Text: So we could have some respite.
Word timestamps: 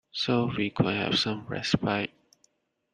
So 0.11 0.51
we 0.57 0.71
could 0.71 0.87
have 0.95 1.19
some 1.19 1.45
respite. 1.47 2.09